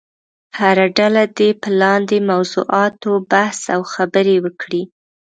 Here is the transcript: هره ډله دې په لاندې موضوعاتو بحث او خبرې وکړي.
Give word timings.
هره 0.59 0.85
ډله 0.97 1.23
دې 1.37 1.49
په 1.61 1.69
لاندې 1.81 2.17
موضوعاتو 2.31 3.11
بحث 3.31 3.59
او 3.75 3.81
خبرې 3.93 4.35
وکړي. 4.45 4.83